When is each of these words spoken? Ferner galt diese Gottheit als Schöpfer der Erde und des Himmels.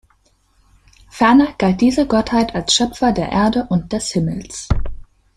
Ferner 1.11 1.53
galt 1.59 1.79
diese 1.79 2.07
Gottheit 2.07 2.55
als 2.55 2.73
Schöpfer 2.73 3.11
der 3.11 3.31
Erde 3.31 3.67
und 3.69 3.93
des 3.93 4.09
Himmels. 4.13 4.67